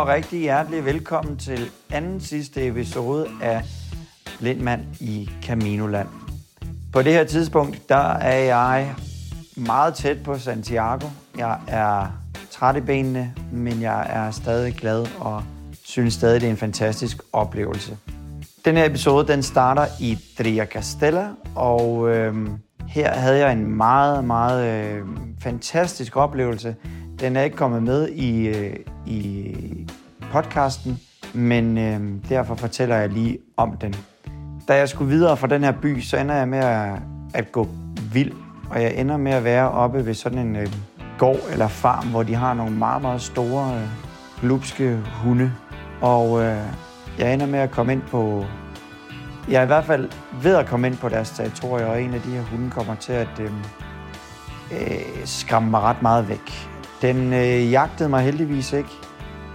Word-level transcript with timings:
og 0.00 0.08
rigtig 0.08 0.40
hjertelig 0.40 0.84
velkommen 0.84 1.36
til 1.36 1.70
anden 1.90 2.20
sidste 2.20 2.66
episode 2.66 3.26
af 3.42 3.62
Lindmand 4.38 4.80
i 5.00 5.30
Caminoland. 5.42 6.08
På 6.92 7.02
det 7.02 7.12
her 7.12 7.24
tidspunkt, 7.24 7.88
der 7.88 8.14
er 8.14 8.38
jeg 8.38 8.94
meget 9.56 9.94
tæt 9.94 10.22
på 10.22 10.38
Santiago. 10.38 11.06
Jeg 11.38 11.58
er 11.68 12.06
træt 12.50 12.76
i 12.76 12.80
benene, 12.80 13.34
men 13.52 13.82
jeg 13.82 14.06
er 14.10 14.30
stadig 14.30 14.74
glad 14.74 15.06
og 15.18 15.42
synes 15.84 16.14
stadig, 16.14 16.40
det 16.40 16.46
er 16.46 16.50
en 16.50 16.56
fantastisk 16.56 17.22
oplevelse. 17.32 17.96
Den 18.64 18.76
her 18.76 18.84
episode, 18.84 19.32
den 19.32 19.42
starter 19.42 19.86
i 20.00 20.18
Tria 20.38 20.64
Castella, 20.64 21.28
og 21.54 22.08
øh, 22.10 22.48
her 22.88 23.12
havde 23.14 23.38
jeg 23.38 23.52
en 23.52 23.76
meget, 23.76 24.24
meget 24.24 24.66
øh, 24.66 25.04
fantastisk 25.42 26.16
oplevelse. 26.16 26.76
Den 27.20 27.36
er 27.36 27.42
ikke 27.42 27.56
kommet 27.56 27.82
med 27.82 28.08
i, 28.08 28.46
øh, 28.46 28.76
i 29.06 29.56
podcasten, 30.30 31.00
men 31.34 31.78
øh, 31.78 32.00
derfor 32.28 32.54
fortæller 32.54 32.96
jeg 32.96 33.08
lige 33.08 33.38
om 33.56 33.76
den. 33.76 33.94
Da 34.68 34.76
jeg 34.76 34.88
skulle 34.88 35.10
videre 35.10 35.36
fra 35.36 35.46
den 35.46 35.64
her 35.64 35.72
by, 35.72 36.00
så 36.00 36.16
ender 36.16 36.34
jeg 36.34 36.48
med 36.48 36.58
at, 36.58 36.98
at 37.34 37.52
gå 37.52 37.68
vild, 38.12 38.32
og 38.70 38.82
jeg 38.82 38.94
ender 38.94 39.16
med 39.16 39.32
at 39.32 39.44
være 39.44 39.70
oppe 39.70 40.06
ved 40.06 40.14
sådan 40.14 40.38
en 40.38 40.56
øh, 40.56 40.72
gård 41.18 41.40
eller 41.52 41.68
farm, 41.68 42.06
hvor 42.06 42.22
de 42.22 42.34
har 42.34 42.54
nogle 42.54 42.76
meget, 42.76 43.02
meget 43.02 43.22
store 43.22 43.74
øh, 43.74 43.88
lupske 44.42 44.98
hunde. 45.22 45.52
Og 46.00 46.42
øh, 46.42 46.58
jeg 47.18 47.34
ender 47.34 47.46
med 47.46 47.58
at 47.58 47.70
komme 47.70 47.92
ind 47.92 48.02
på... 48.02 48.44
Jeg 49.48 49.58
er 49.58 49.62
i 49.62 49.66
hvert 49.66 49.84
fald 49.84 50.10
ved 50.42 50.56
at 50.56 50.66
komme 50.66 50.86
ind 50.86 50.96
på 50.96 51.08
deres 51.08 51.30
territorie, 51.30 51.86
og 51.86 52.02
en 52.02 52.14
af 52.14 52.20
de 52.20 52.30
her 52.30 52.42
hunde 52.42 52.70
kommer 52.70 52.94
til 52.94 53.12
at 53.12 53.40
øh, 53.40 53.50
øh, 54.72 55.00
skræmme 55.24 55.70
mig 55.70 55.80
ret 55.80 56.02
meget 56.02 56.28
væk. 56.28 56.68
Den 57.02 57.32
øh, 57.32 57.72
jagtede 57.72 58.08
mig 58.08 58.22
heldigvis 58.22 58.72
ikke, 58.72 58.90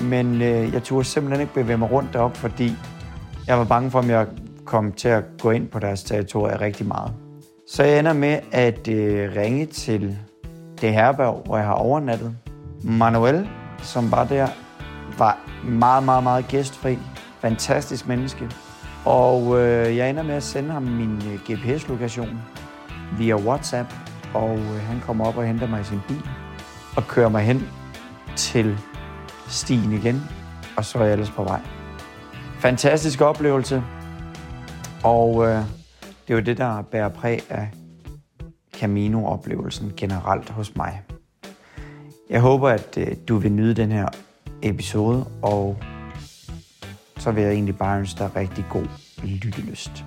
men 0.01 0.41
øh, 0.41 0.73
jeg 0.73 0.83
turde 0.83 1.03
simpelthen 1.03 1.41
ikke 1.41 1.53
bevæge 1.53 1.77
mig 1.77 1.91
rundt 1.91 2.13
derop, 2.13 2.37
fordi 2.37 2.73
jeg 3.47 3.57
var 3.57 3.65
bange 3.65 3.91
for, 3.91 3.99
om 3.99 4.09
jeg 4.09 4.27
kom 4.65 4.91
til 4.91 5.07
at 5.07 5.23
gå 5.39 5.51
ind 5.51 5.67
på 5.67 5.79
deres 5.79 6.03
territorie 6.03 6.61
rigtig 6.61 6.87
meget. 6.87 7.11
Så 7.69 7.83
jeg 7.83 7.99
ender 7.99 8.13
med 8.13 8.39
at 8.51 8.87
øh, 8.87 9.35
ringe 9.35 9.65
til 9.65 10.17
det 10.81 10.93
herberg, 10.93 11.41
hvor 11.45 11.57
jeg 11.57 11.65
har 11.65 11.73
overnattet. 11.73 12.35
Manuel, 12.83 13.49
som 13.79 14.11
var 14.11 14.23
der, 14.23 14.47
var 15.17 15.37
meget, 15.63 16.03
meget, 16.03 16.23
meget 16.23 16.47
gæstfri. 16.47 16.97
Fantastisk 17.39 18.07
menneske. 18.07 18.49
Og 19.05 19.61
øh, 19.61 19.97
jeg 19.97 20.09
ender 20.09 20.23
med 20.23 20.35
at 20.35 20.43
sende 20.43 20.71
ham 20.71 20.83
min 20.83 21.15
øh, 21.15 21.39
GPS-lokation 21.51 22.39
via 23.17 23.35
WhatsApp, 23.35 23.93
og 24.33 24.57
øh, 24.57 24.81
han 24.81 24.99
kommer 25.05 25.25
op 25.25 25.37
og 25.37 25.45
henter 25.45 25.67
mig 25.67 25.81
i 25.81 25.83
sin 25.83 25.99
bil 26.07 26.21
og 26.97 27.07
kører 27.07 27.29
mig 27.29 27.41
hen 27.41 27.67
til 28.35 28.77
stien 29.47 29.91
igen, 29.91 30.23
og 30.77 30.85
så 30.85 30.99
er 30.99 31.03
jeg 31.03 31.13
ellers 31.13 31.31
på 31.31 31.43
vej. 31.43 31.61
Fantastisk 32.59 33.21
oplevelse, 33.21 33.83
og 35.03 35.47
øh, 35.47 35.55
det 35.99 36.33
er 36.33 36.33
jo 36.33 36.39
det, 36.39 36.57
der 36.57 36.81
bærer 36.81 37.09
præg 37.09 37.41
af 37.49 37.69
Camino-oplevelsen 38.73 39.93
generelt 39.97 40.49
hos 40.49 40.75
mig. 40.75 41.01
Jeg 42.29 42.41
håber, 42.41 42.69
at 42.69 42.97
øh, 42.97 43.07
du 43.27 43.37
vil 43.37 43.51
nyde 43.51 43.73
den 43.73 43.91
her 43.91 44.07
episode, 44.63 45.25
og 45.41 45.77
så 47.17 47.31
vil 47.31 47.43
jeg 47.43 47.53
egentlig 47.53 47.77
bare 47.77 47.99
ønske 47.99 48.19
dig 48.19 48.35
rigtig 48.35 48.65
god 48.69 48.87
lyttelyst. 49.23 50.05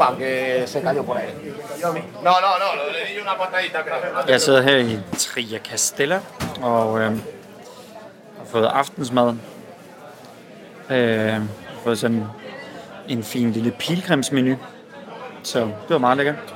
Pan 0.00 0.16
que 0.16 0.64
se 0.66 0.78
cayó 0.80 1.02
por 1.04 1.16
ahí. 1.20 1.30
No, 2.26 2.32
no, 2.44 2.50
no, 2.62 2.68
le 2.94 3.00
di 3.08 3.20
una 3.24 3.34
patadita, 3.42 3.78
creo. 3.82 4.28
Jeg 4.28 4.40
sidder 4.40 4.62
her 4.62 4.76
i 4.76 4.98
Tria 5.18 5.58
Castella 5.58 6.20
og 6.62 7.00
øh, 7.00 7.10
har 8.38 8.44
fået 8.46 8.66
aftensmad. 8.66 9.34
Øh, 10.90 11.32
har 11.32 11.80
fået 11.84 11.98
sådan 11.98 12.24
en 13.08 13.22
fin 13.24 13.52
lille 13.52 13.70
pilgrimsmenu. 13.70 14.56
Så 15.42 15.60
det 15.60 15.90
var 15.90 15.98
meget 15.98 16.16
lækkert. 16.16 16.54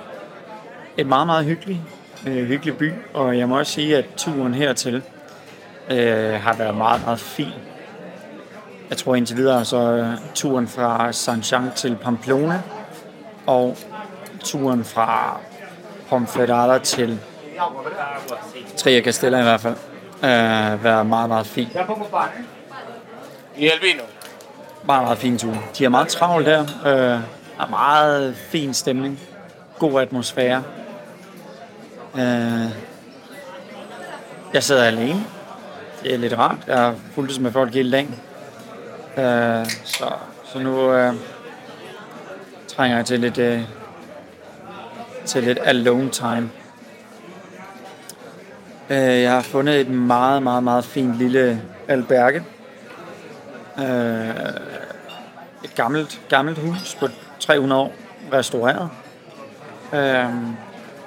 Et 0.97 1.06
meget, 1.06 1.26
meget 1.26 1.44
hyggelig, 1.44 1.82
øh, 2.26 2.47
hyggelig 2.47 2.76
by, 2.76 2.93
og 3.15 3.38
jeg 3.38 3.49
må 3.49 3.59
også 3.59 3.72
sige, 3.72 3.97
at 3.97 4.05
turen 4.16 4.55
hertil 4.55 5.03
øh, 5.91 6.34
har 6.43 6.56
været 6.56 6.76
meget, 6.76 7.05
meget 7.05 7.21
fin. 7.21 7.53
Jeg 8.91 8.99
tror 8.99 9.15
indtil 9.15 9.37
videre, 9.37 9.65
så 9.65 9.76
øh, 9.76 10.06
turen 10.34 10.69
fra 10.69 11.11
Saint-Jean 11.11 11.75
til 11.75 11.97
Pamplona 12.03 12.62
og 13.47 13.77
turen 14.41 14.84
fra 14.84 15.41
Pomfredada 16.09 16.78
til 16.78 17.21
Tria 18.77 19.03
Castella 19.03 19.38
i 19.38 19.43
hvert 19.43 19.60
fald 19.60 19.77
øh, 20.25 20.84
været 20.84 21.06
meget, 21.06 21.28
meget 21.28 21.47
fin. 21.47 21.69
Y 23.59 23.65
el 23.65 23.81
vino. 23.82 24.03
Meget, 24.84 25.03
meget 25.03 25.19
fin 25.19 25.38
tur. 25.38 25.55
De 25.78 25.84
er 25.84 25.88
meget 25.88 26.09
travlt 26.09 26.47
her. 26.47 26.60
Øh, 26.60 27.21
er 27.60 27.69
meget 27.71 28.37
fin 28.37 28.75
stemning. 28.75 29.21
God 29.78 30.00
atmosfære. 30.00 30.62
Øh, 32.15 32.71
jeg 34.53 34.62
sidder 34.62 34.84
alene. 34.84 35.25
Det 36.03 36.15
er 36.15 36.19
lidt 36.19 36.38
rart. 36.38 36.56
Jeg 36.66 36.78
har 36.78 36.94
fulgt 37.15 37.41
med 37.41 37.53
folk 37.53 37.75
hele 37.75 37.93
dagen. 37.93 38.21
Øh, 39.16 39.66
så, 39.84 40.12
så 40.44 40.59
nu 40.59 40.93
øh, 40.93 41.15
trænger 42.77 42.97
jeg 42.97 43.07
til 43.07 43.21
lidt, 43.21 43.39
øh, 43.39 43.61
til 45.25 45.43
lidt 45.43 45.59
alone 45.65 46.11
time. 46.11 46.51
Øh, 48.91 49.23
jeg 49.23 49.33
har 49.33 49.41
fundet 49.41 49.81
et 49.81 49.89
meget, 49.89 50.43
meget, 50.43 50.62
meget 50.62 50.85
fint 50.85 51.17
lille 51.19 51.62
alberge. 51.89 52.43
Øh, 53.79 54.29
et 55.65 55.75
gammelt, 55.75 56.21
gammelt 56.29 56.59
hus 56.59 56.95
på 56.95 57.09
300 57.41 57.83
år, 57.83 57.93
restaureret. 58.33 58.91
Øh, 59.93 60.35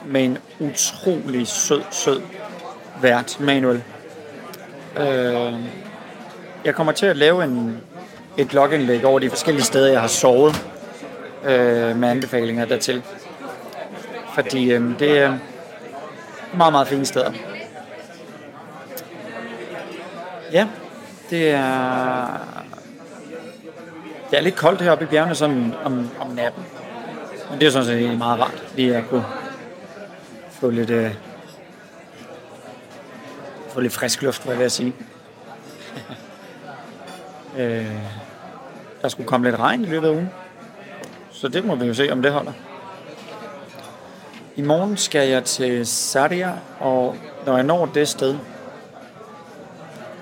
med 0.05 0.23
en 0.23 0.37
utrolig 0.59 1.47
sød, 1.47 1.81
sød 1.91 2.21
vært, 3.01 3.39
Manuel. 3.39 3.83
Øh, 4.97 5.53
jeg 6.65 6.75
kommer 6.75 6.93
til 6.93 7.05
at 7.05 7.17
lave 7.17 7.43
en, 7.43 7.81
et 8.37 8.47
blogindlæg 8.47 9.05
over 9.05 9.19
de 9.19 9.29
forskellige 9.29 9.65
steder, 9.65 9.91
jeg 9.91 10.01
har 10.01 10.07
sovet 10.07 10.67
øh, 11.47 11.95
med 11.97 12.09
anbefalinger 12.09 12.65
dertil. 12.65 13.03
Fordi 14.33 14.71
øh, 14.71 14.99
det 14.99 15.19
er 15.19 15.37
meget, 16.53 16.73
meget 16.73 16.87
fine 16.87 17.05
steder. 17.05 17.31
Ja, 20.51 20.67
det 21.29 21.51
er... 21.51 22.27
Det 24.31 24.37
er 24.37 24.41
lidt 24.41 24.55
koldt 24.55 24.81
heroppe 24.81 25.05
i 25.05 25.07
bjergene 25.07 25.35
sådan 25.35 25.73
om, 25.83 26.09
om 26.19 26.31
natten. 26.31 26.65
Men 27.49 27.59
det 27.59 27.67
er 27.67 27.71
sådan 27.71 27.87
set 27.87 28.17
meget 28.17 28.39
rart, 28.39 28.63
lige 28.75 28.95
at 28.95 29.03
kunne 29.09 29.25
få 30.49 30.69
lidt, 30.69 30.89
øh, 30.89 31.13
få 33.73 33.79
lidt 33.79 33.93
frisk 33.93 34.21
luft, 34.21 34.43
hvad 34.43 34.53
jeg 34.53 34.63
vil 34.63 34.71
sige. 34.71 34.93
øh, 37.57 37.91
der 39.01 39.07
skulle 39.07 39.27
komme 39.27 39.49
lidt 39.49 39.59
regn 39.59 39.81
i 39.81 39.87
løbet 39.87 40.07
af 40.07 40.11
ugen. 40.11 40.29
Så 41.37 41.47
det 41.47 41.65
må 41.65 41.75
vi 41.75 41.85
jo 41.85 41.93
se, 41.93 42.11
om 42.11 42.21
det 42.21 42.31
holder. 42.31 42.51
I 44.55 44.61
morgen 44.61 44.97
skal 44.97 45.29
jeg 45.29 45.43
til 45.45 45.87
Sardia, 45.87 46.53
og 46.79 47.15
når 47.45 47.55
jeg 47.55 47.63
når 47.63 47.85
det 47.85 48.07
sted, 48.07 48.37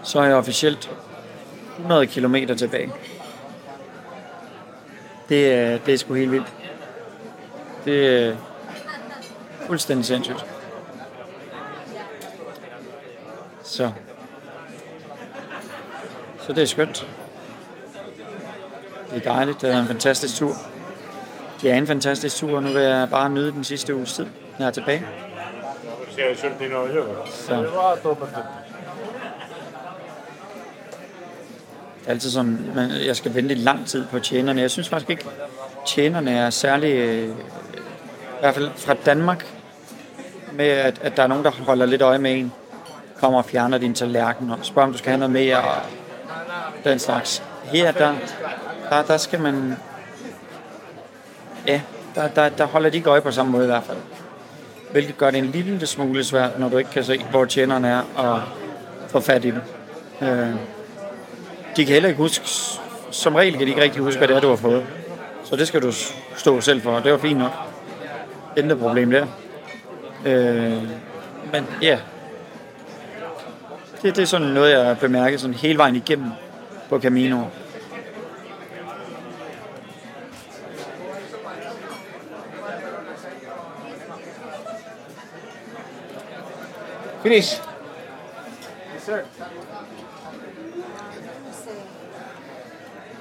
så 0.03 0.19
er 0.19 0.23
jeg 0.23 0.35
officielt 0.35 0.91
100 1.77 2.07
km 2.07 2.35
tilbage. 2.57 2.91
Det 5.29 5.53
er, 5.53 5.77
det 5.77 5.93
er 5.93 5.97
sgu 5.97 6.13
helt 6.13 6.31
vildt. 6.31 6.53
Det 7.85 8.07
er 8.07 8.35
fuldstændig 9.67 10.05
sindssygt. 10.05 10.45
Så. 13.63 13.91
Så 16.39 16.53
det 16.53 16.63
er 16.63 16.67
skønt. 16.67 17.07
Det 19.11 19.25
er 19.25 19.33
dejligt. 19.33 19.61
Det 19.61 19.69
er 19.69 19.79
en 19.79 19.87
fantastisk 19.87 20.35
tur. 20.35 20.74
Det 21.61 21.71
er 21.71 21.75
en 21.75 21.87
fantastisk 21.87 22.37
tur, 22.37 22.55
og 22.55 22.63
nu 22.63 22.69
vil 22.69 22.81
jeg 22.81 23.09
bare 23.09 23.29
nyde 23.29 23.51
den 23.51 23.63
sidste 23.63 23.95
uges 23.95 24.13
tid, 24.13 24.25
jeg 24.59 24.67
er 24.67 24.71
tilbage. 24.71 25.05
Så. 27.31 27.55
Det 31.99 32.07
er 32.07 32.11
altid 32.11 32.29
sådan, 32.29 32.71
man, 32.75 32.89
jeg 33.05 33.15
skal 33.15 33.35
vente 33.35 33.55
lang 33.55 33.87
tid 33.87 34.05
på 34.11 34.19
tjenerne. 34.19 34.61
Jeg 34.61 34.71
synes 34.71 34.89
faktisk 34.89 35.09
ikke, 35.09 35.25
tjenerne 35.87 36.31
er 36.31 36.49
særlig, 36.49 36.91
øh, 36.93 37.29
i 37.29 37.33
hvert 38.39 38.53
fald 38.53 38.69
fra 38.75 38.93
Danmark, 38.93 39.45
med 40.53 40.65
at, 40.65 40.99
at 41.01 41.17
der 41.17 41.23
er 41.23 41.27
nogen, 41.27 41.43
der 41.43 41.51
holder 41.51 41.85
lidt 41.85 42.01
øje 42.01 42.17
med 42.17 42.39
en, 42.39 42.53
kommer 43.19 43.39
og 43.39 43.45
fjerner 43.45 43.77
din 43.77 43.93
tallerken 43.93 44.51
og 44.51 44.57
spørger, 44.61 44.87
om 44.87 44.91
du 44.91 44.97
skal 44.97 45.09
have 45.09 45.19
noget 45.19 45.33
mere 45.33 45.57
og 45.57 45.75
den 46.83 46.99
slags. 46.99 47.43
Her, 47.63 47.91
der, 47.91 48.13
der, 48.89 49.03
der 49.03 49.17
skal 49.17 49.39
man 49.39 49.75
ja, 51.67 51.81
der, 52.15 52.27
der, 52.27 52.49
der 52.49 52.65
holder 52.65 52.89
de 52.89 52.97
ikke 52.97 53.09
øje 53.09 53.21
på 53.21 53.31
samme 53.31 53.51
måde 53.51 53.63
i 53.63 53.67
hvert 53.67 53.83
fald. 53.83 53.97
Hvilket 54.91 55.17
gør 55.17 55.31
det 55.31 55.37
en 55.37 55.45
lille 55.45 55.87
smule 55.87 56.23
svært, 56.23 56.59
når 56.59 56.69
du 56.69 56.77
ikke 56.77 56.91
kan 56.91 57.03
se, 57.03 57.25
hvor 57.31 57.45
tjeneren 57.45 57.85
er, 57.85 58.01
og 58.15 58.41
få 59.09 59.19
fat 59.19 59.45
i 59.45 59.51
dem. 59.51 59.61
Øh, 60.21 60.49
de 61.77 61.85
kan 61.85 61.93
heller 61.93 62.09
ikke 62.09 62.21
huske, 62.21 62.45
som 63.11 63.35
regel 63.35 63.53
kan 63.53 63.61
de 63.61 63.67
ikke 63.67 63.81
rigtig 63.81 64.01
huske, 64.01 64.17
hvad 64.17 64.27
det 64.27 64.37
er, 64.37 64.41
du 64.41 64.49
har 64.49 64.55
fået. 64.55 64.83
Så 65.43 65.55
det 65.55 65.67
skal 65.67 65.81
du 65.81 65.91
stå 66.35 66.61
selv 66.61 66.81
for, 66.81 66.99
det 66.99 67.11
var 67.11 67.17
fint 67.17 67.39
nok. 67.39 67.51
Intet 68.57 68.79
problem 68.79 69.11
der. 69.11 69.25
Øh, 70.25 70.83
men 71.51 71.67
ja, 71.81 71.99
det, 74.01 74.15
det 74.15 74.21
er 74.21 74.25
sådan 74.25 74.47
noget, 74.47 74.71
jeg 74.71 74.85
har 74.85 74.93
bemærket 74.93 75.41
sådan 75.41 75.53
hele 75.53 75.77
vejen 75.77 75.95
igennem 75.95 76.31
på 76.89 76.99
Camino. 76.99 77.43
Finish. 87.25 87.57
Sir. 88.99 89.25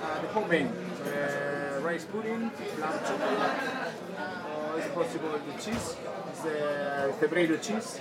Uh, 0.02 0.20
the 0.20 0.28
whole 0.28 0.44
main. 0.44 0.66
Uh, 0.66 1.80
rice 1.80 2.04
pudding, 2.04 2.50
lamb 2.80 3.00
chocolate. 3.06 3.38
Uh, 4.18 4.76
it's 4.76 4.88
possible 4.88 5.30
the 5.30 5.52
cheese. 5.64 5.96
It's 6.28 6.42
the 6.42 7.14
Febreiro 7.18 7.56
cheese. 7.56 8.00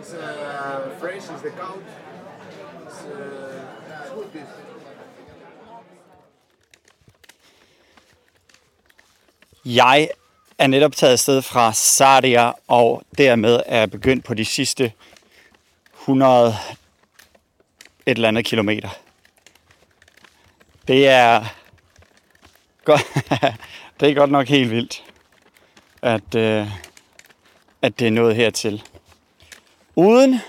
It's 0.00 0.14
uh, 0.14 0.90
fresh. 0.98 1.30
It's 1.30 1.42
the 1.42 1.50
cow. 1.50 1.78
It's, 2.84 3.04
uh, 3.04 3.62
it's 4.00 4.10
good. 4.10 4.32
This. 4.32 4.48
Jeg 9.64 10.10
er 10.58 10.66
netop 10.66 10.96
taget 10.96 11.12
afsted 11.12 11.42
fra 11.42 11.72
Sardia, 11.72 12.52
og 12.68 13.02
dermed 13.18 13.60
er 13.66 13.78
jeg 13.78 13.90
begyndt 13.90 14.24
på 14.24 14.34
de 14.34 14.44
sidste 14.44 14.92
100 16.06 16.54
et 18.06 18.16
eller 18.16 18.28
andet 18.28 18.44
kilometer. 18.44 18.88
Det 20.88 21.08
er 21.08 21.44
godt, 22.84 23.06
det 24.00 24.10
er 24.10 24.14
godt 24.14 24.30
nok 24.30 24.48
helt 24.48 24.70
vildt, 24.70 25.04
at, 26.02 26.34
øh, 26.34 26.68
at 27.82 27.98
det 27.98 28.06
er 28.06 28.10
nået 28.10 28.36
hertil. 28.36 28.82
Uden, 29.94 30.40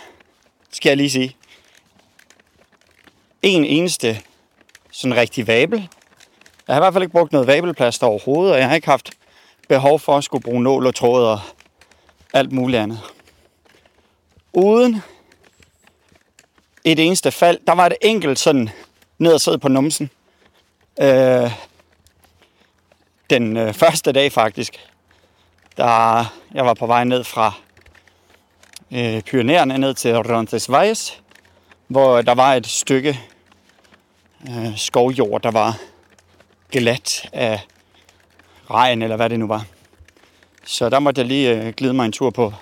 skal 0.72 0.90
jeg 0.90 0.98
lige 0.98 1.10
sige, 1.10 1.36
en 3.42 3.66
eneste 3.66 4.22
sådan 4.92 5.18
rigtig 5.18 5.48
vabel. 5.48 5.90
Jeg 6.68 6.76
har 6.76 6.82
i 6.82 6.84
hvert 6.84 6.94
fald 6.94 7.04
ikke 7.04 7.12
brugt 7.12 7.32
noget 7.32 7.48
vabelplaster 7.48 8.08
overhovedet, 8.08 8.54
og 8.54 8.60
jeg 8.60 8.68
har 8.68 8.76
ikke 8.76 8.88
haft 8.90 9.12
behov 9.70 10.00
for 10.00 10.18
at 10.18 10.24
skulle 10.24 10.44
bruge 10.44 10.64
nål 10.64 10.88
og 10.88 10.96
tråd 10.96 11.26
og 11.26 11.40
alt 12.34 12.52
muligt 12.52 12.82
andet. 12.82 13.00
Uden 14.54 15.02
et 16.92 17.00
eneste 17.00 17.32
fald. 17.32 17.60
Der 17.68 17.74
var 17.74 17.86
et 17.86 17.96
enkelt 18.02 18.40
sådan 18.40 18.70
ned 19.18 19.34
og 19.34 19.42
sidde 19.42 19.60
på 19.60 19.68
numsen. 19.68 20.10
Øh, 21.02 21.52
den 23.30 23.58
øh, 23.58 23.74
første 23.74 24.12
dag 24.12 24.32
faktisk. 24.32 24.80
Der 25.78 26.26
jeg 26.54 26.66
var 26.66 26.74
på 26.74 26.86
vej 26.86 27.04
ned 27.04 27.24
fra 27.24 27.54
øh, 28.92 29.22
Pyreneerne 29.22 29.78
ned 29.78 29.94
til 29.94 30.18
Roncesvalles, 30.18 31.22
hvor 31.88 32.22
der 32.22 32.36
var 32.36 32.54
et 32.54 32.68
stykke 32.68 33.20
øh, 34.50 34.78
skovjord, 34.78 35.42
der 35.42 35.52
var 35.52 35.78
glat 36.72 37.30
af 37.34 37.60
regn, 38.72 39.02
eller 39.02 39.16
hvad 39.16 39.30
det 39.30 39.40
nu 39.40 39.48
var. 39.48 39.66
Så 40.66 40.90
der 40.90 41.00
måtte 41.00 41.22
jeg 41.22 41.28
lige 41.28 41.56
øh, 41.56 41.74
glide 41.74 41.94
mig 41.94 42.06
en 42.06 42.12
tur 42.12 42.30
på, 42.30 42.54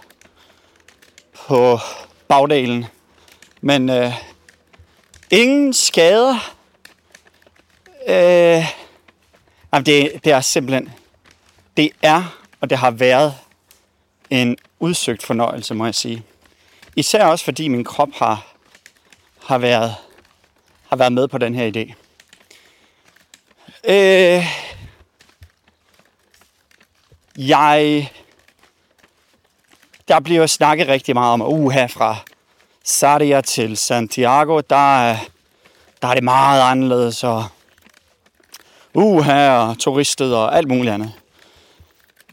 på 1.47 1.79
bagdelen. 2.27 2.85
Men 3.67 3.89
øh, 3.89 4.13
ingen 5.31 5.73
skader. 5.73 6.55
Øh, 8.07 8.65
jamen 9.73 9.85
det, 9.85 10.11
det 10.23 10.31
er 10.31 10.41
simpelthen, 10.41 10.93
det 11.77 11.91
er, 12.01 12.37
og 12.61 12.69
det 12.69 12.77
har 12.77 12.91
været 12.91 13.35
en 14.29 14.57
udsøgt 14.79 15.23
fornøjelse, 15.23 15.73
må 15.73 15.85
jeg 15.85 15.95
sige. 15.95 16.23
Især 16.95 17.25
også 17.25 17.45
fordi 17.45 17.67
min 17.67 17.83
krop 17.83 18.09
har, 18.13 18.55
har, 19.43 19.57
været, 19.57 19.95
har 20.89 20.95
været 20.95 21.13
med 21.13 21.27
på 21.27 21.37
den 21.37 21.55
her 21.55 21.71
idé. 21.71 21.93
Øh, 23.91 24.45
jeg... 27.37 28.11
Der 30.07 30.19
bliver 30.19 30.47
snakket 30.47 30.87
rigtig 30.87 31.15
meget 31.15 31.33
om, 31.33 31.41
uh, 31.41 31.71
herfra, 31.71 32.17
Sardia 32.87 33.41
til 33.41 33.77
Santiago, 33.77 34.61
der, 34.69 35.11
øh, 35.11 35.17
der 36.01 36.07
er 36.07 36.13
det 36.13 36.23
meget 36.23 36.71
anderledes, 36.71 37.23
og 37.23 37.45
uh, 38.93 39.25
her 39.25 39.51
og 39.51 39.79
turistet 39.79 40.35
og 40.35 40.57
alt 40.57 40.67
muligt 40.67 40.93
andet. 40.93 41.11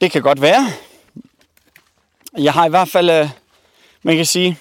Det 0.00 0.12
kan 0.12 0.22
godt 0.22 0.40
være. 0.40 0.66
Jeg 2.38 2.52
har 2.52 2.66
i 2.66 2.68
hvert 2.68 2.88
fald, 2.88 3.10
øh, 3.10 3.28
man 4.02 4.16
kan 4.16 4.26
sige, 4.26 4.58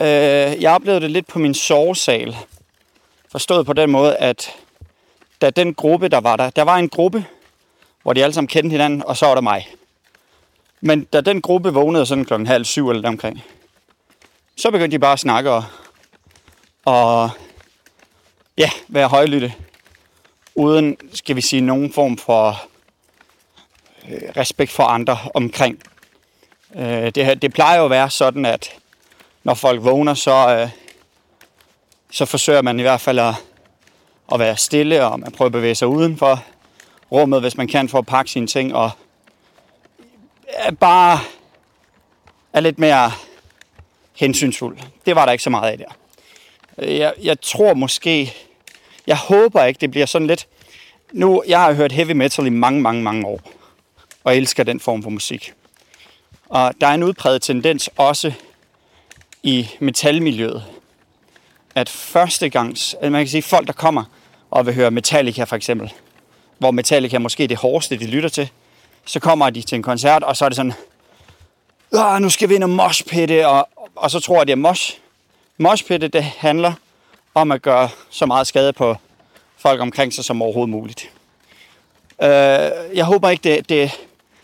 øh, 0.00 0.62
jeg 0.62 0.72
oplevede 0.74 1.00
det 1.00 1.10
lidt 1.10 1.26
på 1.26 1.38
min 1.38 1.54
sovesal. 1.54 2.36
Forstået 3.32 3.66
på 3.66 3.72
den 3.72 3.90
måde, 3.90 4.16
at 4.16 4.54
da 5.40 5.50
den 5.50 5.74
gruppe, 5.74 6.08
der 6.08 6.20
var 6.20 6.36
der, 6.36 6.50
der 6.50 6.62
var 6.62 6.76
en 6.76 6.88
gruppe, 6.88 7.26
hvor 8.02 8.12
de 8.12 8.22
alle 8.22 8.34
sammen 8.34 8.48
kendte 8.48 8.70
hinanden, 8.70 9.02
og 9.02 9.16
så 9.16 9.26
var 9.26 9.34
der 9.34 9.42
mig. 9.42 9.68
Men 10.80 11.04
da 11.04 11.20
den 11.20 11.42
gruppe 11.42 11.72
vågnede 11.72 12.06
sådan 12.06 12.24
klokken 12.24 12.46
halv 12.46 12.64
syv 12.64 12.88
eller 12.88 13.02
deromkring, 13.02 13.42
så 14.58 14.70
begyndte 14.70 14.94
de 14.94 14.98
bare 15.00 15.12
at 15.12 15.18
snakke 15.20 15.50
og, 15.50 15.64
og 16.84 17.30
ja, 18.58 18.70
være 18.88 19.08
højlytte. 19.08 19.54
Uden, 20.54 20.96
skal 21.14 21.36
vi 21.36 21.40
sige, 21.40 21.60
nogen 21.60 21.92
form 21.92 22.18
for 22.18 22.62
øh, 24.08 24.20
respekt 24.36 24.70
for 24.70 24.82
andre 24.82 25.18
omkring. 25.34 25.82
Øh, 26.76 27.10
det, 27.14 27.24
her- 27.24 27.34
det 27.34 27.52
plejer 27.52 27.78
jo 27.78 27.84
at 27.84 27.90
være 27.90 28.10
sådan, 28.10 28.44
at 28.46 28.70
når 29.44 29.54
folk 29.54 29.84
vågner, 29.84 30.14
så, 30.14 30.48
øh, 30.58 30.70
så 32.10 32.24
forsøger 32.24 32.62
man 32.62 32.78
i 32.78 32.82
hvert 32.82 33.00
fald 33.00 33.18
at, 33.18 33.34
at 34.32 34.38
være 34.38 34.56
stille, 34.56 35.04
og 35.06 35.20
man 35.20 35.32
prøver 35.32 35.46
at 35.48 35.52
bevæge 35.52 35.74
sig 35.74 35.88
uden 35.88 36.16
for 36.18 36.44
rummet, 37.12 37.40
hvis 37.40 37.56
man 37.56 37.68
kan, 37.68 37.88
for 37.88 37.98
at 37.98 38.06
pakke 38.06 38.30
sine 38.30 38.46
ting, 38.46 38.74
og 38.74 38.90
øh, 40.66 40.72
bare 40.76 41.18
er 42.52 42.60
lidt 42.60 42.78
mere 42.78 43.12
hensynsfuld. 44.18 44.78
Det 45.06 45.16
var 45.16 45.24
der 45.24 45.32
ikke 45.32 45.44
så 45.44 45.50
meget 45.50 45.72
af 45.72 45.78
der. 45.78 45.86
Jeg, 46.84 47.14
jeg 47.22 47.40
tror 47.40 47.74
måske, 47.74 48.34
jeg 49.06 49.16
håber 49.16 49.64
ikke, 49.64 49.80
det 49.80 49.90
bliver 49.90 50.06
sådan 50.06 50.26
lidt... 50.26 50.46
Nu, 51.12 51.42
jeg 51.48 51.60
har 51.60 51.72
hørt 51.72 51.92
heavy 51.92 52.12
metal 52.12 52.46
i 52.46 52.50
mange, 52.50 52.80
mange, 52.80 53.02
mange 53.02 53.26
år, 53.26 53.40
og 54.24 54.36
elsker 54.36 54.64
den 54.64 54.80
form 54.80 55.02
for 55.02 55.10
musik. 55.10 55.52
Og 56.48 56.72
der 56.80 56.86
er 56.86 56.94
en 56.94 57.02
udpræget 57.02 57.42
tendens 57.42 57.90
også 57.96 58.32
i 59.42 59.68
metalmiljøet, 59.80 60.64
at 61.74 61.88
første 61.88 62.48
gangs, 62.48 62.96
man 63.02 63.12
kan 63.12 63.28
sige, 63.28 63.42
folk 63.42 63.66
der 63.66 63.72
kommer 63.72 64.04
og 64.50 64.66
vil 64.66 64.74
høre 64.74 64.90
Metallica 64.90 65.44
for 65.44 65.56
eksempel, 65.56 65.92
hvor 66.58 66.70
Metallica 66.70 67.16
er 67.16 67.20
måske 67.20 67.46
det 67.46 67.56
hårdeste, 67.56 67.98
de 67.98 68.06
lytter 68.06 68.28
til, 68.28 68.50
så 69.04 69.20
kommer 69.20 69.50
de 69.50 69.62
til 69.62 69.76
en 69.76 69.82
koncert, 69.82 70.22
og 70.22 70.36
så 70.36 70.44
er 70.44 70.48
det 70.48 70.56
sådan, 70.56 70.72
nu 72.20 72.30
skal 72.30 72.48
vi 72.48 72.54
ind 72.54 72.62
og 72.62 72.70
moshpitte, 72.70 73.48
og, 73.48 73.68
og 73.98 74.10
så 74.10 74.20
tror 74.20 74.36
jeg, 74.36 74.46
det 74.46 74.52
er 74.52 74.56
mosh. 74.56 74.98
Moshpitte, 75.58 76.08
det 76.08 76.24
handler 76.24 76.72
om 77.34 77.52
at 77.52 77.62
gøre 77.62 77.88
så 78.10 78.26
meget 78.26 78.46
skade 78.46 78.72
på 78.72 78.96
folk 79.56 79.80
omkring 79.80 80.12
sig 80.12 80.24
som 80.24 80.42
overhovedet 80.42 80.70
muligt. 80.70 81.10
Øh, 82.22 82.28
jeg 82.94 83.04
håber 83.04 83.30
ikke, 83.30 83.54
det, 83.54 83.68
det 83.68 83.82
er 83.82 83.88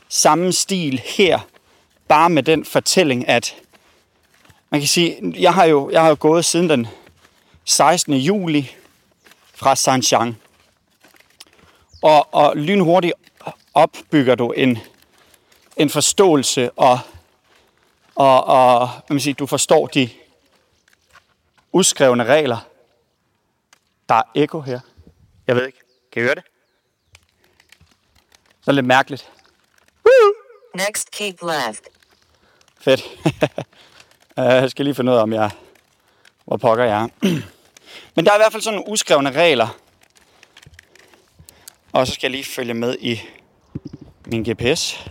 samme 0.08 0.52
stil 0.52 1.02
her, 1.04 1.38
bare 2.08 2.30
med 2.30 2.42
den 2.42 2.64
fortælling, 2.64 3.28
at 3.28 3.54
man 4.70 4.80
kan 4.80 4.88
sige, 4.88 5.34
jeg 5.40 5.54
har 5.54 5.64
jo, 5.64 5.90
jeg 5.90 6.02
har 6.02 6.08
jo 6.08 6.16
gået 6.20 6.44
siden 6.44 6.70
den 6.70 6.86
16. 7.64 8.14
juli 8.14 8.70
fra 9.54 9.74
Saint-Jean. 9.74 10.34
Og, 12.02 12.34
og 12.34 12.56
lynhurtigt 12.56 13.14
opbygger 13.74 14.34
du 14.34 14.52
en, 14.52 14.78
en 15.76 15.90
forståelse, 15.90 16.70
og, 16.70 16.98
og, 18.14 18.44
og 18.44 18.90
man 19.08 19.20
siger, 19.20 19.34
du 19.34 19.46
forstår 19.46 19.86
de 19.86 20.10
udskrevne 21.72 22.24
regler. 22.24 22.58
Der 24.08 24.14
er 24.14 24.22
ekko 24.34 24.60
her. 24.60 24.80
Jeg 25.46 25.56
ved 25.56 25.66
ikke. 25.66 25.78
Kan 26.12 26.22
I 26.22 26.24
høre 26.24 26.34
det? 26.34 26.44
Så 28.60 28.70
er 28.70 28.72
det 28.72 28.74
lidt 28.74 28.86
mærkeligt. 28.86 29.30
Next 30.74 31.10
keep 31.10 31.36
left. 31.42 31.82
Fedt. 32.80 33.04
Øh, 34.38 34.44
jeg 34.44 34.70
skal 34.70 34.84
lige 34.84 34.94
finde 34.94 35.12
ud 35.12 35.16
af, 35.16 35.22
om 35.22 35.32
jeg... 35.32 35.50
Hvor 36.44 36.56
pokker 36.56 36.84
jeg 36.84 37.02
er. 37.02 37.08
Men 38.14 38.24
der 38.24 38.30
er 38.30 38.36
i 38.36 38.38
hvert 38.38 38.52
fald 38.52 38.62
sådan 38.62 38.76
nogle 38.76 38.90
uskrevne 38.90 39.30
regler. 39.32 39.78
Og 41.92 42.06
så 42.06 42.14
skal 42.14 42.26
jeg 42.26 42.30
lige 42.30 42.44
følge 42.44 42.74
med 42.74 42.96
i 43.00 43.20
min 44.26 44.42
GPS. 44.42 45.04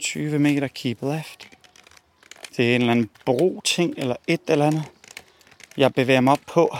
20 0.00 0.38
meter 0.38 0.68
keep 0.68 1.02
left. 1.02 1.48
Det 2.56 2.70
er 2.70 2.74
en 2.74 2.80
eller 2.80 2.92
anden 2.92 3.10
bro-ting, 3.24 3.94
eller 3.96 4.16
et 4.26 4.40
eller 4.48 4.66
andet, 4.66 4.84
jeg 5.76 5.94
bevæger 5.94 6.20
mig 6.20 6.32
op 6.32 6.40
på. 6.46 6.76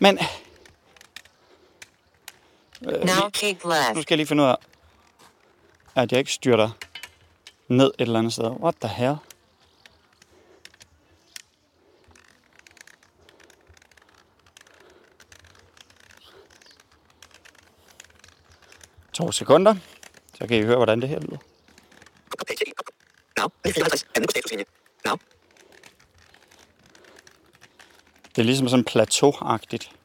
Men 0.00 0.18
Now 2.82 3.30
keep 3.32 3.64
nu 3.64 3.70
left. 3.70 4.02
skal 4.02 4.14
jeg 4.14 4.16
lige 4.16 4.26
finde 4.26 4.42
ud 4.42 4.48
af, 4.48 4.56
at 5.94 6.12
jeg 6.12 6.18
ikke 6.18 6.32
styrter 6.32 6.70
ned 7.68 7.86
et 7.98 8.00
eller 8.00 8.18
andet 8.18 8.32
sted. 8.32 8.50
What 8.50 8.74
the 8.80 8.88
hell? 8.88 9.16
To 19.12 19.32
sekunder. 19.32 19.74
Så 20.34 20.46
kan 20.46 20.58
I 20.58 20.62
høre, 20.62 20.76
hvordan 20.76 21.00
det 21.00 21.08
her 21.08 21.20
lyder. 21.20 21.38
Det 28.36 28.42
er 28.42 28.42
ligesom 28.42 28.68
sådan 28.68 28.84
plateauagtigt. 28.84 29.96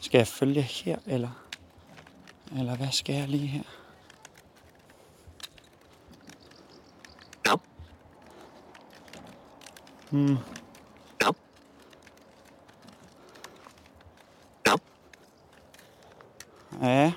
Skal 0.00 0.18
jeg 0.18 0.28
følge 0.28 0.62
her, 0.62 0.98
eller? 1.06 1.44
Eller 2.58 2.76
hvad 2.76 2.92
skal 2.92 3.14
jeg 3.14 3.28
lige 3.28 3.46
her? 3.46 3.79
Hmm. 10.10 10.36
Ja. 16.82 17.12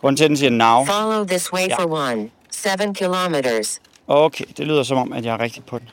Grunden 0.00 0.16
til, 0.16 0.24
at 0.24 0.28
den 0.28 0.36
siger 0.36 0.50
now. 0.50 0.84
Follow 0.84 1.24
this 1.24 1.52
way 1.52 1.68
Yeah. 1.68 1.80
for 1.80 2.12
one. 2.12 2.30
Seven 2.50 2.94
kilometers. 2.94 3.80
Okay, 4.06 4.44
det 4.56 4.66
lyder 4.66 4.82
som 4.82 4.98
om, 4.98 5.12
at 5.12 5.24
jeg 5.24 5.34
er 5.34 5.40
rigtig 5.40 5.64
på 5.64 5.78
den. 5.78 5.90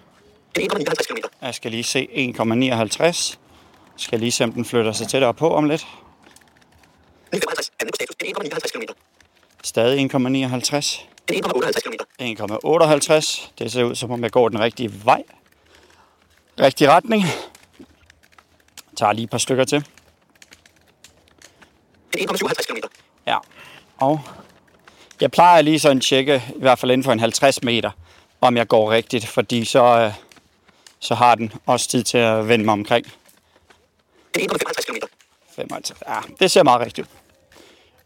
Jeg 1.41 1.53
skal 1.55 1.71
lige 1.71 1.83
se 1.83 2.07
1,59. 2.11 3.37
Skal 3.95 4.19
lige 4.19 4.31
se, 4.31 4.43
om 4.43 4.51
den 4.51 4.65
flytter 4.65 4.91
sig 4.91 5.07
tættere 5.07 5.33
på 5.33 5.53
om 5.55 5.65
lidt. 5.65 5.87
Stadig 9.63 10.15
1,59. 10.15 11.10
1,58. 11.31 13.51
Det 13.59 13.71
ser 13.71 13.83
ud 13.83 13.95
som 13.95 14.11
om, 14.11 14.23
jeg 14.23 14.31
går 14.31 14.49
den 14.49 14.59
rigtige 14.59 15.05
vej. 15.05 15.23
Rigtig 16.59 16.89
retning. 16.89 17.23
Tager 18.95 19.13
lige 19.13 19.23
et 19.23 19.29
par 19.29 19.37
stykker 19.37 19.63
til. 19.63 19.85
Ja, 23.27 23.37
og 23.97 24.21
jeg 25.21 25.31
plejer 25.31 25.61
lige 25.61 25.79
sådan 25.79 25.97
at 25.97 26.03
tjekke, 26.03 26.43
i 26.55 26.59
hvert 26.59 26.79
fald 26.79 26.91
inden 26.91 27.03
for 27.03 27.11
en 27.11 27.19
50 27.19 27.63
meter, 27.63 27.91
om 28.41 28.57
jeg 28.57 28.67
går 28.67 28.91
rigtigt, 28.91 29.27
fordi 29.27 29.65
så, 29.65 29.83
øh, 29.83 30.13
så 30.99 31.15
har 31.15 31.35
den 31.35 31.53
også 31.65 31.89
tid 31.89 32.03
til 32.03 32.17
at 32.17 32.47
vende 32.47 32.65
mig 32.65 32.73
omkring. 32.73 33.05
55. 35.55 35.99
Ja, 36.07 36.17
det 36.39 36.51
ser 36.51 36.63
meget 36.63 36.81
rigtigt 36.81 37.07
ud. 37.07 37.20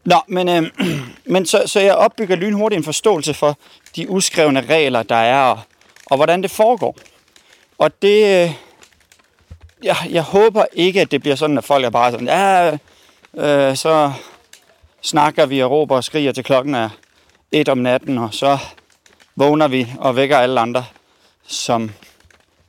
Nå, 0.06 0.16
men, 0.26 0.48
øh, 0.48 0.70
men 1.34 1.46
så, 1.46 1.62
så 1.66 1.80
jeg 1.80 1.94
opbygger 1.94 2.36
lynhurtigt 2.36 2.78
en 2.78 2.84
forståelse 2.84 3.34
for 3.34 3.58
de 3.96 4.10
uskrevne 4.10 4.60
regler, 4.60 5.02
der 5.02 5.16
er, 5.16 5.42
og, 5.42 5.60
og 6.06 6.16
hvordan 6.16 6.42
det 6.42 6.50
foregår. 6.50 6.96
Og 7.78 8.02
det... 8.02 8.44
Øh, 8.44 8.52
jeg, 9.82 9.96
jeg 10.10 10.22
håber 10.22 10.64
ikke, 10.72 11.00
at 11.00 11.10
det 11.10 11.20
bliver 11.20 11.36
sådan, 11.36 11.58
at 11.58 11.64
folk 11.64 11.84
er 11.84 11.90
bare 11.90 12.10
sådan, 12.10 12.26
ja, 12.26 12.78
øh, 13.34 13.76
så 13.76 14.12
snakker 15.02 15.46
vi 15.46 15.62
og 15.62 15.70
råber 15.70 15.96
og 15.96 16.04
skriger 16.04 16.32
til 16.32 16.44
klokken 16.44 16.74
er 16.74 16.88
et 17.52 17.68
om 17.68 17.78
natten, 17.78 18.18
og 18.18 18.34
så 18.34 18.58
vågner 19.36 19.68
vi 19.68 19.88
og 19.98 20.16
vækker 20.16 20.38
alle 20.38 20.60
andre, 20.60 20.84
som, 21.46 21.90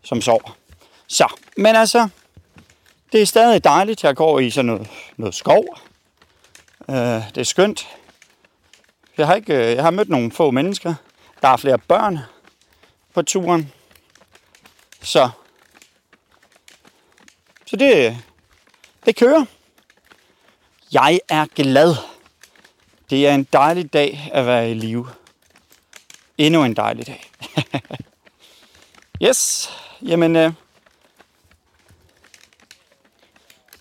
som 0.04 0.22
sover. 0.22 0.58
Så, 1.08 1.28
men 1.58 1.76
altså, 1.76 2.10
det 3.12 3.22
er 3.22 3.26
stadig 3.26 3.64
dejligt. 3.64 4.04
Jeg 4.04 4.16
går 4.16 4.40
i 4.40 4.50
sådan 4.50 4.66
noget, 4.66 4.88
noget 5.18 5.36
skov. 5.36 5.66
Øh, 6.90 6.96
det 6.96 7.38
er 7.38 7.44
skønt. 7.44 7.88
Jeg 9.18 9.28
har, 9.28 9.36
ikke, 9.36 9.54
øh, 9.54 9.76
jeg 9.76 9.84
har 9.84 9.92
mødt 9.92 10.10
nogle 10.10 10.32
få 10.32 10.52
mennesker. 10.52 10.94
Der 11.42 11.48
er 11.48 11.58
flere 11.58 11.78
børn 11.78 12.20
på 13.14 13.22
turen. 13.22 13.72
Så, 15.02 15.30
så 17.66 17.76
det, 17.76 18.18
det 19.06 19.16
kører. 19.16 19.46
Jeg 20.92 21.20
er 21.30 21.46
glad. 21.56 21.96
Det 23.10 23.28
er 23.28 23.36
en 23.36 23.44
dejlig 23.44 23.94
dag 23.94 24.30
at 24.34 24.46
være 24.46 24.72
i 24.72 24.74
live. 24.74 25.08
Endnu 26.38 26.64
en 26.64 26.76
dejlig 26.76 27.08
dag. 27.08 27.32
yes, 29.28 29.72
jamen... 30.02 30.36
Øh, 30.36 30.54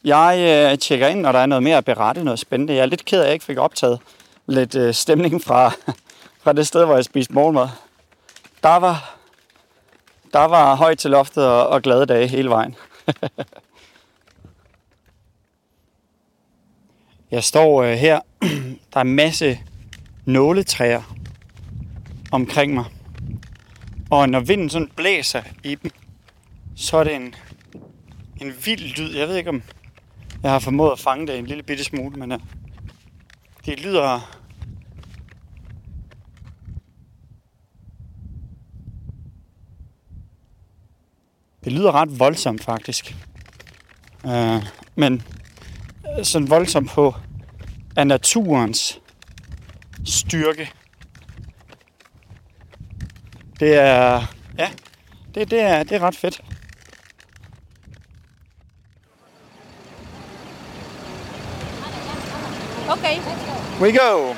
jeg 0.07 0.39
øh, 0.73 0.79
tjekker 0.79 1.09
ind, 1.09 1.21
når 1.21 1.33
der 1.33 1.39
er 1.39 1.47
noget 1.47 1.63
mere 1.63 1.77
at 1.77 1.85
berette, 1.85 2.25
noget 2.25 2.39
spændende. 2.39 2.75
Jeg 2.75 2.83
er 2.83 2.87
lidt 2.87 3.05
ked 3.05 3.19
af, 3.19 3.23
at 3.23 3.27
jeg 3.27 3.35
ikke 3.35 3.45
fik 3.45 3.59
optaget 3.59 4.01
lidt 4.47 4.75
øh, 4.75 4.95
stemning 4.95 5.43
fra, 5.43 5.73
fra 6.43 6.53
det 6.53 6.67
sted, 6.67 6.85
hvor 6.85 6.95
jeg 6.95 7.05
spiste 7.05 7.35
morgenmad. 7.35 7.69
Der 8.63 8.77
var, 8.77 9.17
der 10.33 10.45
var 10.45 10.75
højt 10.75 10.99
til 10.99 11.11
loftet 11.11 11.47
og, 11.47 11.69
og 11.69 11.83
glade 11.83 12.07
dage 12.07 12.27
hele 12.27 12.49
vejen. 12.49 12.77
Jeg 17.31 17.45
står 17.45 17.83
øh, 17.83 17.93
her. 17.93 18.21
Der 18.93 19.01
er 19.01 19.01
en 19.01 19.15
masse 19.15 19.61
nåletræer 20.25 21.03
omkring 22.33 22.75
mig. 22.75 22.85
Og 24.11 24.29
når 24.29 24.41
vinden 24.41 24.71
sådan 24.71 24.91
blæser 24.97 25.43
i 25.65 25.75
dem, 25.75 25.91
så 26.77 26.97
er 26.97 27.05
det 27.05 27.15
en, 27.15 27.35
en 28.41 28.55
vild 28.65 28.97
lyd. 28.97 29.17
Jeg 29.17 29.29
ved 29.29 29.37
ikke, 29.37 29.51
om 29.51 29.63
jeg 30.43 30.51
har 30.51 30.59
formået 30.59 30.93
at 30.93 30.99
fange 30.99 31.27
det 31.27 31.39
en 31.39 31.47
lille 31.47 31.63
bitte 31.63 31.85
smule, 31.85 32.17
men 32.17 32.33
øh, 32.33 32.39
det 33.67 33.81
lyder... 33.81 34.33
Det 41.65 41.73
lyder 41.73 41.93
ret 41.93 42.19
voldsomt, 42.19 42.65
faktisk. 42.65 43.17
Uh, 44.25 44.65
men 44.95 45.23
øh, 46.19 46.25
sådan 46.25 46.51
voldsomt 46.51 46.91
på 46.91 47.15
af 47.97 48.07
naturens 48.07 49.01
styrke. 50.05 50.71
Det 53.61 53.75
er, 53.75 54.27
ja, 54.59 54.71
det, 55.35 55.51
det, 55.51 55.61
er, 55.61 55.83
det 55.83 55.93
er 55.93 56.01
ret 56.01 56.17
fedt. 56.17 56.41
Okay. 62.89 63.21
We 63.81 63.91
go. 63.93 64.37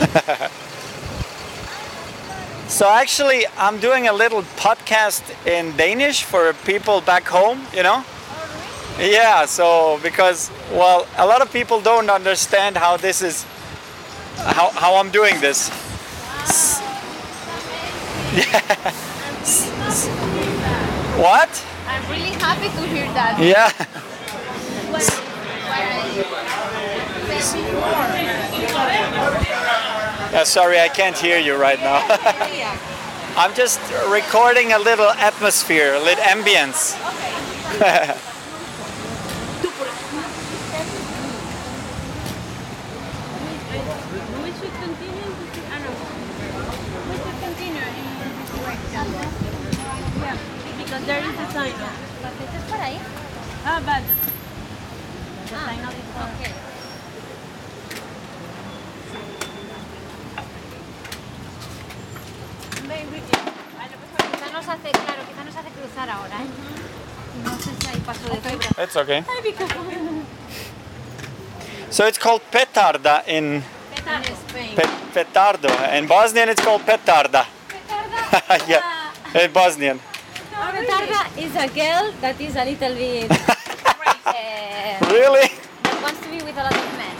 so 2.68 2.90
actually, 2.90 3.46
I'm 3.56 3.78
doing 3.78 4.08
a 4.08 4.12
little 4.12 4.42
podcast 4.56 5.22
in 5.46 5.76
Danish 5.76 6.24
for 6.24 6.52
people 6.64 7.00
back 7.00 7.28
home, 7.28 7.64
you 7.72 7.84
know? 7.84 8.04
Oh, 8.04 8.98
yeah, 9.00 9.46
so 9.46 10.00
because 10.02 10.50
well, 10.72 11.06
a 11.16 11.24
lot 11.26 11.42
of 11.42 11.52
people 11.52 11.80
don't 11.80 12.10
understand 12.10 12.76
how 12.76 12.96
this 12.96 13.22
is 13.22 13.44
how, 14.36 14.70
how 14.70 14.96
I'm 14.96 15.10
doing 15.10 15.40
this. 15.40 15.70
Yeah. 18.34 18.92
What? 21.20 21.50
I'm 21.86 22.10
really 22.10 22.30
happy 22.30 22.68
to 22.68 22.80
hear 22.88 23.04
that. 23.12 23.38
Yeah. 23.38 23.70
Yeah, 30.32 30.44
sorry, 30.44 30.80
I 30.80 30.88
can't 30.88 31.16
hear 31.16 31.38
you 31.38 31.56
right 31.56 31.78
now. 31.78 32.04
I'm 33.36 33.54
just 33.54 33.80
recording 34.10 34.72
a 34.72 34.78
little 34.78 35.10
atmosphere, 35.10 35.94
a 35.94 36.00
little 36.00 36.24
ambience. 36.24 36.96
Because 50.78 51.06
there 51.06 51.22
is 51.22 51.38
a 51.38 51.50
sign. 51.52 51.72
Ah, 53.64 53.82
but 53.86 54.29
bad. 55.50 55.60
está 55.60 55.74
inaudito. 55.74 56.18
Okay. 56.36 56.52
Quizá 64.32 64.50
nos 64.52 64.68
hace, 64.68 64.90
claro, 64.90 65.22
quizá 65.28 65.44
nos 65.44 65.56
hace 65.56 65.68
cruzar 65.70 66.10
ahora, 66.10 66.36
¿eh? 66.36 67.44
No 67.44 67.56
sé 67.58 67.70
si 67.80 67.86
hay 67.88 68.00
paso 68.00 68.28
de 68.28 68.40
cebra. 68.40 68.84
It's 68.84 68.96
okay. 68.96 69.24
So 71.90 72.06
it's 72.06 72.18
called 72.18 72.42
petarda 72.50 73.22
in 73.26 73.62
En 74.06 74.24
Spain. 74.24 74.74
pe- 74.76 74.88
petardo. 75.14 75.68
In 75.96 76.06
Bosnian, 76.06 76.48
it's 76.48 76.62
called 76.62 76.82
petarda. 76.84 77.44
Petarda. 77.68 78.66
yeah, 78.68 79.12
in 79.44 79.52
Bosnian. 79.52 80.00
Petarda 80.50 81.26
is 81.36 81.54
a 81.56 81.68
girl 81.68 82.12
that 82.20 82.40
is 82.40 82.56
a 82.56 82.64
little 82.64 82.94
bit 82.94 83.30
Really? 85.20 85.52
that 85.82 86.00
wants 86.00 86.16
to 86.24 86.30
be 86.32 86.40
with 86.40 86.56
a 86.56 86.64
lot 86.64 86.72
of 86.72 86.96
men. 86.96 87.12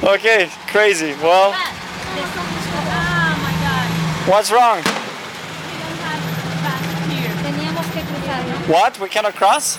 Okay, 0.16 0.48
crazy. 0.68 1.12
Well, 1.20 1.52
Oh 1.52 1.60
my 3.44 3.52
god. 3.60 3.86
what's 4.26 4.50
wrong? 4.50 4.78
We 4.78 4.82
don't 4.82 6.00
have 6.00 6.24
fast 6.64 6.88
here. 7.12 7.28
Teníamos 7.44 7.84
que 7.92 8.00
cruzar, 8.00 8.40
¿no? 8.48 8.56
What? 8.72 8.98
We 8.98 9.08
cannot 9.10 9.34
cross? 9.36 9.76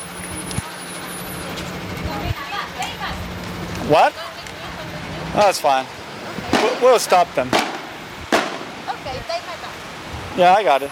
What? 3.89 4.13
Oh, 5.33 5.41
that's 5.41 5.59
fine. 5.59 5.87
We'll, 6.61 6.77
we'll 6.81 6.99
stop 6.99 7.33
them. 7.33 7.47
Okay, 7.47 9.17
take 9.27 9.43
my 9.49 9.57
back. 9.57 10.37
Yeah, 10.37 10.53
I 10.53 10.63
got 10.63 10.83
it. 10.83 10.91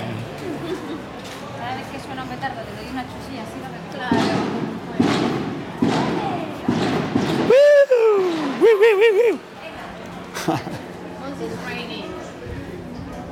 Monse, 10.45 11.41
it's 11.41 11.55
raining. 11.67 12.11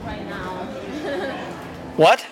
Right 0.05 0.25
now. 0.29 0.67
What? 1.97 2.25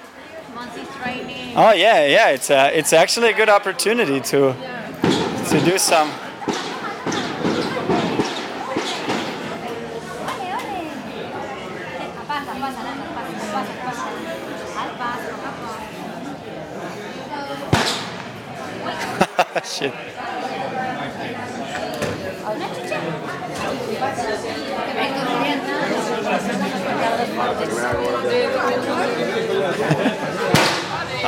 Monse, 0.54 0.78
it's 0.78 1.06
raining. 1.06 1.58
Oh 1.58 1.74
yeah, 1.74 2.06
yeah. 2.06 2.30
It's 2.30 2.50
uh, 2.50 2.70
it's 2.74 2.94
actually 2.94 3.30
a 3.30 3.34
good 3.34 3.50
opportunity 3.50 4.22
to 4.22 4.54
to 5.50 5.62
do 5.66 5.78
some. 5.78 6.12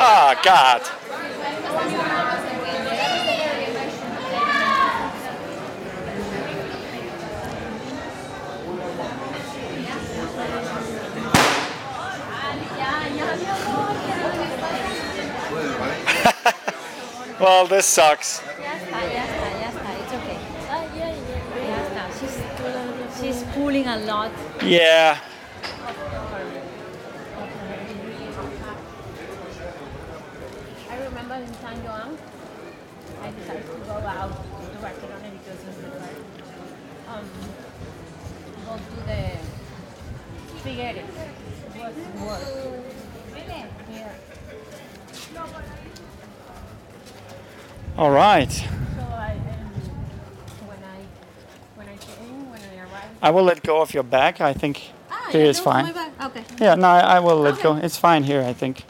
Ah, 0.01 0.33
oh, 0.33 0.41
God. 0.43 0.81
well, 17.39 17.67
this 17.67 17.85
sucks. 17.85 18.41
She's 23.21 23.43
pulling 23.53 23.85
a 23.85 23.97
lot. 23.99 24.31
Yeah. 24.63 25.19
Remember 31.21 31.45
in 31.45 31.51
I 33.21 33.31
decided 33.31 33.65
to 33.65 33.77
go 33.85 33.91
out 33.91 34.31
to 34.31 34.77
Barcelona 34.79 35.31
because 35.31 35.61
of 35.67 35.81
the 35.81 35.89
car. 35.89 36.09
Um, 37.09 37.29
go 38.65 38.73
to 38.77 38.95
the 39.05 39.21
Figueres. 40.63 40.97
It 41.75 41.81
was. 42.19 42.43
Yeah. 43.91 44.13
All 47.97 48.11
right. 48.11 48.51
So 48.51 48.63
I, 48.65 49.31
um, 49.31 49.71
when 50.67 50.77
I, 50.83 50.99
when 51.75 51.87
I 51.87 51.97
came, 51.97 52.49
when 52.49 52.61
I 52.61 52.77
arrived, 52.77 53.17
I 53.21 53.31
will 53.31 53.43
let 53.43 53.63
go 53.63 53.81
of 53.81 53.93
your 53.93 54.03
back. 54.03 54.39
I 54.39 54.53
think 54.53 54.91
ah, 55.11 55.27
here 55.31 55.43
yeah, 55.43 55.49
is 55.49 55.59
fine. 55.59 55.93
Okay. 56.21 56.43
Yeah, 56.59 56.75
no, 56.75 56.87
I, 56.87 56.99
I 56.99 57.19
will 57.19 57.37
let 57.37 57.61
go. 57.61 57.75
It's 57.75 57.97
fine 57.97 58.23
here, 58.23 58.41
I 58.41 58.53
think. 58.53 58.85